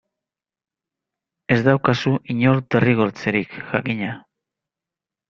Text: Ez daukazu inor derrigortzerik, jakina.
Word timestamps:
Ez 1.55 1.57
daukazu 1.67 2.13
inor 2.35 2.63
derrigortzerik, 2.77 3.55
jakina. 3.75 4.11